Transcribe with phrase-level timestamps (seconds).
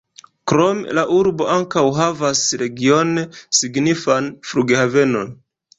[0.51, 3.29] Krome la urbo ankaŭ havas regione
[3.61, 5.37] signifan flughavenon.